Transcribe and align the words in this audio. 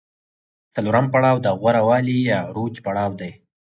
څلورم 0.73 1.05
پړاو 1.13 1.37
د 1.45 1.47
غوره 1.59 1.81
والي 1.87 2.17
یا 2.29 2.39
عروج 2.47 2.73
پړاو 2.85 3.11
دی 3.21 3.31